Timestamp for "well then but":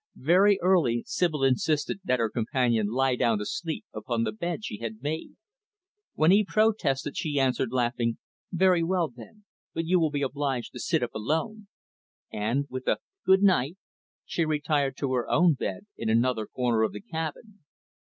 8.81-9.85